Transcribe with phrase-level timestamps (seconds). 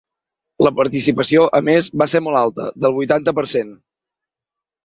[0.67, 3.73] La participació, a més, va ser molt alta, del vuitanta per cent.